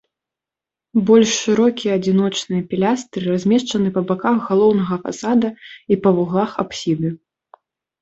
Больш 1.09 1.33
шырокія 1.41 1.91
адзіночныя 2.01 2.61
пілястры 2.73 3.21
размешчаны 3.29 3.89
па 4.01 4.05
баках 4.15 4.35
галоўнага 4.49 4.95
фасада 5.07 5.49
і 5.91 6.03
па 6.05 6.09
вуглах 6.21 6.61
апсіды. 6.69 7.09